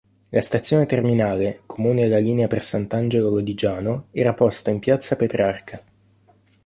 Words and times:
La 0.29 0.41
stazione 0.41 0.87
terminale, 0.87 1.61
comune 1.67 2.05
alla 2.05 2.17
linea 2.17 2.47
per 2.47 2.63
Sant'Angelo 2.63 3.29
Lodigiano, 3.29 4.07
era 4.09 4.33
posta 4.33 4.71
in 4.71 4.79
piazza 4.79 5.15
Petrarca. 5.15 5.83